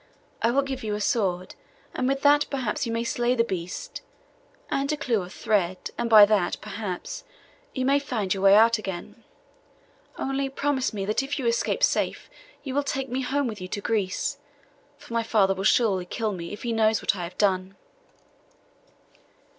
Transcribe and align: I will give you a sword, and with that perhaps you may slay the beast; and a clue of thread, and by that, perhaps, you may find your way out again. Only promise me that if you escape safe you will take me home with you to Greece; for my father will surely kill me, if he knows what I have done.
I 0.41 0.49
will 0.49 0.63
give 0.63 0.83
you 0.83 0.95
a 0.95 0.99
sword, 0.99 1.53
and 1.93 2.07
with 2.07 2.23
that 2.23 2.47
perhaps 2.49 2.87
you 2.87 2.91
may 2.91 3.03
slay 3.03 3.35
the 3.35 3.43
beast; 3.43 4.01
and 4.71 4.91
a 4.91 4.97
clue 4.97 5.21
of 5.21 5.31
thread, 5.31 5.91
and 5.95 6.09
by 6.09 6.25
that, 6.25 6.57
perhaps, 6.59 7.23
you 7.75 7.85
may 7.85 7.99
find 7.99 8.33
your 8.33 8.41
way 8.41 8.55
out 8.55 8.79
again. 8.79 9.23
Only 10.17 10.49
promise 10.49 10.91
me 10.91 11.05
that 11.05 11.21
if 11.21 11.37
you 11.37 11.45
escape 11.45 11.83
safe 11.83 12.31
you 12.63 12.73
will 12.73 12.81
take 12.81 13.09
me 13.09 13.21
home 13.21 13.45
with 13.45 13.61
you 13.61 13.67
to 13.67 13.79
Greece; 13.79 14.39
for 14.97 15.13
my 15.13 15.21
father 15.21 15.53
will 15.53 15.63
surely 15.63 16.05
kill 16.07 16.31
me, 16.31 16.51
if 16.51 16.63
he 16.63 16.73
knows 16.73 16.99
what 17.03 17.15
I 17.15 17.21
have 17.23 17.37
done. 17.37 17.75